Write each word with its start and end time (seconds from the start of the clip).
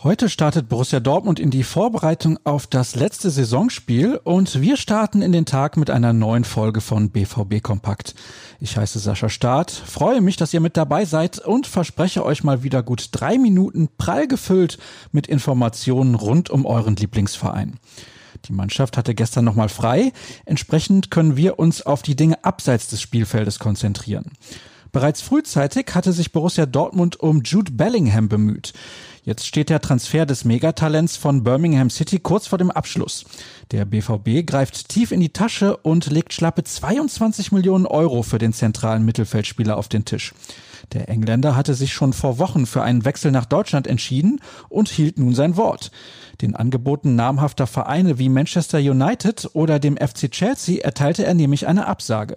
Heute 0.00 0.30
startet 0.30 0.70
Borussia 0.70 1.00
Dortmund 1.00 1.38
in 1.38 1.50
die 1.50 1.62
Vorbereitung 1.62 2.38
auf 2.44 2.66
das 2.66 2.94
letzte 2.94 3.30
Saisonspiel 3.30 4.18
und 4.24 4.62
wir 4.62 4.78
starten 4.78 5.20
in 5.20 5.32
den 5.32 5.44
Tag 5.44 5.76
mit 5.76 5.90
einer 5.90 6.12
neuen 6.12 6.44
Folge 6.44 6.80
von 6.80 7.10
BVB 7.10 7.62
Kompakt. 7.62 8.14
Ich 8.58 8.78
heiße 8.78 9.00
Sascha 9.00 9.28
Staat, 9.28 9.70
freue 9.70 10.22
mich, 10.22 10.36
dass 10.36 10.54
ihr 10.54 10.60
mit 10.60 10.76
dabei 10.78 11.04
seid 11.04 11.40
und 11.40 11.66
verspreche 11.66 12.24
euch 12.24 12.42
mal 12.42 12.62
wieder 12.62 12.82
gut 12.82 13.08
drei 13.12 13.36
Minuten 13.36 13.88
prall 13.98 14.26
gefüllt 14.28 14.78
mit 15.12 15.26
Informationen 15.26 16.14
rund 16.14 16.48
um 16.48 16.64
euren 16.64 16.96
Lieblingsverein. 16.96 17.78
Die 18.46 18.52
Mannschaft 18.52 18.96
hatte 18.96 19.14
gestern 19.14 19.44
nochmal 19.44 19.68
frei, 19.68 20.12
entsprechend 20.46 21.10
können 21.10 21.36
wir 21.36 21.58
uns 21.58 21.82
auf 21.82 22.02
die 22.02 22.16
Dinge 22.16 22.44
abseits 22.44 22.88
des 22.88 23.02
Spielfeldes 23.02 23.58
konzentrieren. 23.58 24.32
Bereits 24.92 25.20
frühzeitig 25.20 25.94
hatte 25.94 26.12
sich 26.12 26.32
Borussia 26.32 26.66
Dortmund 26.66 27.20
um 27.20 27.42
Jude 27.42 27.72
Bellingham 27.72 28.28
bemüht. 28.28 28.72
Jetzt 29.24 29.46
steht 29.46 29.68
der 29.68 29.82
Transfer 29.82 30.24
des 30.24 30.46
Megatalents 30.46 31.18
von 31.18 31.44
Birmingham 31.44 31.90
City 31.90 32.18
kurz 32.18 32.46
vor 32.46 32.56
dem 32.56 32.70
Abschluss. 32.70 33.26
Der 33.72 33.84
BVB 33.84 34.46
greift 34.46 34.88
tief 34.88 35.12
in 35.12 35.20
die 35.20 35.34
Tasche 35.34 35.76
und 35.76 36.10
legt 36.10 36.32
schlappe 36.32 36.64
22 36.64 37.52
Millionen 37.52 37.84
Euro 37.84 38.22
für 38.22 38.38
den 38.38 38.54
zentralen 38.54 39.04
Mittelfeldspieler 39.04 39.76
auf 39.76 39.88
den 39.88 40.06
Tisch. 40.06 40.32
Der 40.92 41.10
Engländer 41.10 41.54
hatte 41.54 41.74
sich 41.74 41.92
schon 41.92 42.14
vor 42.14 42.38
Wochen 42.38 42.64
für 42.64 42.82
einen 42.82 43.04
Wechsel 43.04 43.30
nach 43.30 43.44
Deutschland 43.44 43.86
entschieden 43.86 44.40
und 44.70 44.88
hielt 44.88 45.18
nun 45.18 45.34
sein 45.34 45.56
Wort. 45.58 45.90
Den 46.40 46.56
Angeboten 46.56 47.14
namhafter 47.14 47.66
Vereine 47.66 48.18
wie 48.18 48.30
Manchester 48.30 48.78
United 48.78 49.50
oder 49.52 49.78
dem 49.78 49.98
FC 49.98 50.30
Chelsea 50.30 50.82
erteilte 50.82 51.26
er 51.26 51.34
nämlich 51.34 51.66
eine 51.66 51.86
Absage. 51.86 52.36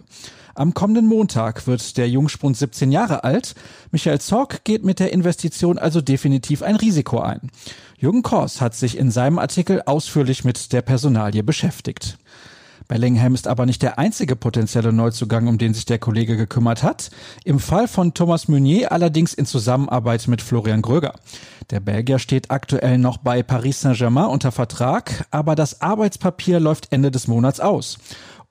Am 0.55 0.73
kommenden 0.73 1.07
Montag 1.07 1.67
wird 1.67 1.97
der 1.97 2.09
Jungspund 2.09 2.57
17 2.57 2.91
Jahre 2.91 3.23
alt. 3.23 3.55
Michael 3.91 4.19
Zorc 4.19 4.63
geht 4.63 4.83
mit 4.83 4.99
der 4.99 5.13
Investition 5.13 5.77
also 5.77 6.01
definitiv 6.01 6.61
ein 6.61 6.75
Risiko 6.75 7.19
ein. 7.19 7.49
Jürgen 7.97 8.23
Kors 8.23 8.61
hat 8.61 8.75
sich 8.75 8.97
in 8.97 9.11
seinem 9.11 9.39
Artikel 9.39 9.81
ausführlich 9.85 10.43
mit 10.43 10.73
der 10.73 10.81
Personalie 10.81 11.43
beschäftigt. 11.43 12.17
Bellingham 12.91 13.33
ist 13.35 13.47
aber 13.47 13.65
nicht 13.65 13.83
der 13.83 13.99
einzige 13.99 14.35
potenzielle 14.35 14.91
Neuzugang, 14.91 15.47
um 15.47 15.57
den 15.57 15.73
sich 15.73 15.85
der 15.85 15.97
Kollege 15.97 16.35
gekümmert 16.35 16.83
hat. 16.83 17.09
Im 17.45 17.59
Fall 17.59 17.87
von 17.87 18.13
Thomas 18.13 18.49
Meunier 18.49 18.91
allerdings 18.91 19.33
in 19.33 19.45
Zusammenarbeit 19.45 20.27
mit 20.27 20.41
Florian 20.41 20.81
Gröger. 20.81 21.13
Der 21.69 21.79
Belgier 21.79 22.19
steht 22.19 22.51
aktuell 22.51 22.97
noch 22.97 23.15
bei 23.15 23.43
Paris 23.43 23.79
Saint-Germain 23.79 24.25
unter 24.25 24.51
Vertrag, 24.51 25.25
aber 25.31 25.55
das 25.55 25.79
Arbeitspapier 25.79 26.59
läuft 26.59 26.91
Ende 26.91 27.11
des 27.11 27.29
Monats 27.29 27.61
aus. 27.61 27.97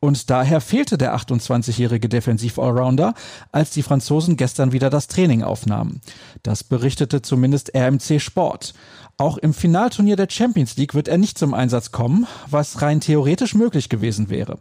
Und 0.01 0.31
daher 0.31 0.63
fehlte 0.63 0.97
der 0.97 1.15
28-jährige 1.15 2.09
Defensiv-Allrounder, 2.09 3.13
als 3.53 3.71
die 3.71 3.83
Franzosen 3.83 4.39
gestern 4.39 4.73
wieder 4.73 4.89
das 4.89 5.09
Training 5.09 5.43
aufnahmen. 5.43 6.01
Das 6.43 6.65
berichtete 6.65 7.21
zumindest 7.21 7.77
RMC 7.77 8.19
Sport. 8.19 8.73
Auch 9.19 9.37
im 9.37 9.53
Finalturnier 9.53 10.17
der 10.17 10.31
Champions 10.31 10.79
League 10.79 10.95
wird 10.95 11.07
er 11.07 11.19
nicht 11.19 11.37
zum 11.37 11.53
Einsatz 11.53 11.93
kommen, 11.93 12.27
was 12.49 12.81
rein 12.81 13.01
theoretisch 13.01 13.55
möglich 13.55 13.91
gewesen 13.91 14.31
wäre. 14.31 14.59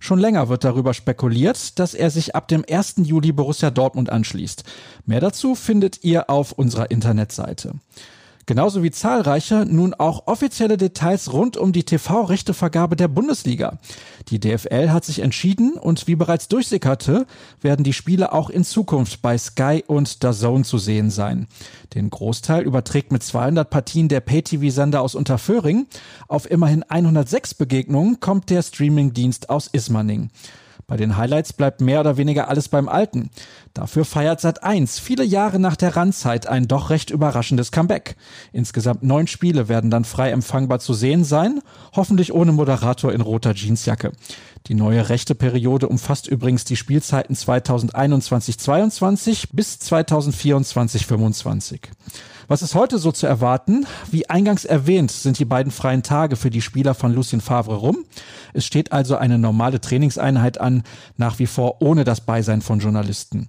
Schon 0.00 0.18
länger 0.18 0.48
wird 0.48 0.64
darüber 0.64 0.94
spekuliert, 0.94 1.78
dass 1.78 1.94
er 1.94 2.10
sich 2.10 2.34
ab 2.34 2.48
dem 2.48 2.64
1. 2.68 2.94
Juli 3.04 3.30
Borussia 3.30 3.70
Dortmund 3.70 4.10
anschließt. 4.10 4.64
Mehr 5.06 5.20
dazu 5.20 5.54
findet 5.54 6.02
ihr 6.02 6.28
auf 6.28 6.50
unserer 6.50 6.90
Internetseite. 6.90 7.74
Genauso 8.50 8.82
wie 8.82 8.90
zahlreiche 8.90 9.64
nun 9.64 9.94
auch 9.94 10.26
offizielle 10.26 10.76
Details 10.76 11.32
rund 11.32 11.56
um 11.56 11.72
die 11.72 11.84
TV-Rechtevergabe 11.84 12.96
der 12.96 13.06
Bundesliga. 13.06 13.78
Die 14.26 14.40
DFL 14.40 14.90
hat 14.90 15.04
sich 15.04 15.20
entschieden 15.20 15.74
und 15.74 16.08
wie 16.08 16.16
bereits 16.16 16.48
durchsickerte, 16.48 17.28
werden 17.60 17.84
die 17.84 17.92
Spiele 17.92 18.32
auch 18.32 18.50
in 18.50 18.64
Zukunft 18.64 19.22
bei 19.22 19.38
Sky 19.38 19.84
und 19.86 20.24
DAZN 20.24 20.64
zu 20.64 20.78
sehen 20.78 21.10
sein. 21.10 21.46
Den 21.94 22.10
Großteil 22.10 22.64
überträgt 22.64 23.12
mit 23.12 23.22
200 23.22 23.70
Partien 23.70 24.08
der 24.08 24.18
Pay-TV-Sender 24.18 25.00
aus 25.00 25.14
Unterföhring. 25.14 25.86
Auf 26.26 26.50
immerhin 26.50 26.82
106 26.82 27.54
Begegnungen 27.54 28.18
kommt 28.18 28.50
der 28.50 28.62
Streaming-Dienst 28.62 29.48
aus 29.48 29.68
Ismaning. 29.68 30.28
Bei 30.90 30.96
den 30.96 31.16
Highlights 31.16 31.52
bleibt 31.52 31.80
mehr 31.80 32.00
oder 32.00 32.16
weniger 32.16 32.48
alles 32.48 32.66
beim 32.66 32.88
Alten. 32.88 33.30
Dafür 33.74 34.04
feiert 34.04 34.40
Sat1 34.40 35.00
viele 35.00 35.24
Jahre 35.24 35.60
nach 35.60 35.76
der 35.76 35.96
Randzeit 35.96 36.48
ein 36.48 36.66
doch 36.66 36.90
recht 36.90 37.10
überraschendes 37.10 37.70
Comeback. 37.70 38.16
Insgesamt 38.52 39.04
neun 39.04 39.28
Spiele 39.28 39.68
werden 39.68 39.90
dann 39.90 40.04
frei 40.04 40.30
empfangbar 40.30 40.80
zu 40.80 40.92
sehen 40.92 41.22
sein, 41.22 41.60
hoffentlich 41.94 42.34
ohne 42.34 42.50
Moderator 42.52 43.12
in 43.12 43.20
roter 43.20 43.54
Jeansjacke. 43.54 44.10
Die 44.66 44.74
neue 44.74 45.08
rechte 45.08 45.34
Periode 45.34 45.88
umfasst 45.88 46.26
übrigens 46.26 46.64
die 46.64 46.76
Spielzeiten 46.76 47.36
2021-22 47.36 49.48
bis 49.52 49.76
2024-25. 49.76 51.88
Was 52.50 52.62
ist 52.62 52.74
heute 52.74 52.98
so 52.98 53.12
zu 53.12 53.28
erwarten? 53.28 53.86
Wie 54.10 54.28
eingangs 54.28 54.64
erwähnt, 54.64 55.12
sind 55.12 55.38
die 55.38 55.44
beiden 55.44 55.70
freien 55.70 56.02
Tage 56.02 56.34
für 56.34 56.50
die 56.50 56.62
Spieler 56.62 56.94
von 56.94 57.14
Lucien 57.14 57.40
Favre 57.40 57.76
rum. 57.76 57.98
Es 58.52 58.66
steht 58.66 58.90
also 58.90 59.14
eine 59.14 59.38
normale 59.38 59.80
Trainingseinheit 59.80 60.60
an, 60.60 60.82
nach 61.16 61.38
wie 61.38 61.46
vor 61.46 61.80
ohne 61.80 62.02
das 62.02 62.22
Beisein 62.22 62.60
von 62.60 62.80
Journalisten. 62.80 63.46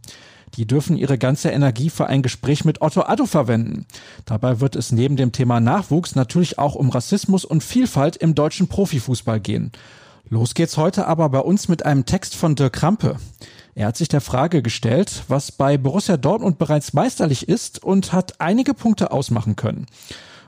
Die 0.55 0.67
dürfen 0.67 0.97
ihre 0.97 1.17
ganze 1.17 1.49
Energie 1.49 1.89
für 1.89 2.07
ein 2.07 2.21
Gespräch 2.21 2.65
mit 2.65 2.81
Otto 2.81 3.01
Addo 3.01 3.25
verwenden. 3.25 3.85
Dabei 4.25 4.59
wird 4.59 4.75
es 4.75 4.91
neben 4.91 5.15
dem 5.15 5.31
Thema 5.31 5.59
Nachwuchs 5.59 6.15
natürlich 6.15 6.59
auch 6.59 6.75
um 6.75 6.89
Rassismus 6.89 7.45
und 7.45 7.63
Vielfalt 7.63 8.17
im 8.17 8.35
deutschen 8.35 8.67
Profifußball 8.67 9.39
gehen. 9.39 9.71
Los 10.29 10.53
geht's 10.53 10.77
heute 10.77 11.07
aber 11.07 11.29
bei 11.29 11.39
uns 11.39 11.67
mit 11.67 11.85
einem 11.85 12.05
Text 12.05 12.35
von 12.35 12.55
Dirk 12.55 12.73
Krampe. 12.73 13.17
Er 13.75 13.87
hat 13.87 13.97
sich 13.97 14.09
der 14.09 14.21
Frage 14.21 14.61
gestellt, 14.61 15.23
was 15.27 15.51
bei 15.51 15.77
Borussia 15.77 16.17
Dortmund 16.17 16.57
bereits 16.57 16.93
meisterlich 16.93 17.47
ist 17.47 17.83
und 17.83 18.11
hat 18.11 18.39
einige 18.39 18.73
Punkte 18.73 19.11
ausmachen 19.11 19.55
können. 19.55 19.87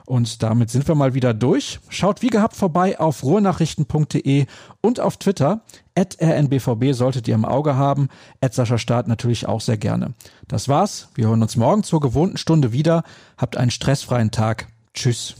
Und 0.06 0.42
damit 0.42 0.70
sind 0.70 0.86
wir 0.86 0.94
mal 0.94 1.14
wieder 1.14 1.32
durch. 1.32 1.80
Schaut 1.88 2.20
wie 2.20 2.28
gehabt 2.28 2.56
vorbei 2.56 3.00
auf 3.00 3.22
ruhrnachrichten.de 3.22 4.46
und 4.82 5.00
auf 5.00 5.16
Twitter. 5.16 5.62
At 5.94 6.18
rnbvb 6.20 6.92
solltet 6.92 7.26
ihr 7.28 7.34
im 7.34 7.44
Auge 7.44 7.76
haben. 7.76 8.08
At 8.40 8.54
Sascha 8.54 8.76
Staat 8.76 9.08
natürlich 9.08 9.46
auch 9.46 9.60
sehr 9.60 9.78
gerne. 9.78 10.14
Das 10.46 10.68
war's. 10.68 11.08
Wir 11.14 11.28
hören 11.28 11.42
uns 11.42 11.56
morgen 11.56 11.84
zur 11.84 12.00
gewohnten 12.00 12.36
Stunde 12.36 12.72
wieder. 12.72 13.02
Habt 13.38 13.56
einen 13.56 13.70
stressfreien 13.70 14.30
Tag. 14.30 14.66
Tschüss. 14.92 15.36